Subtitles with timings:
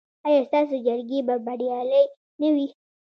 [0.27, 2.05] ایا ستاسو جرګې به بریالۍ
[2.41, 2.67] نه وي؟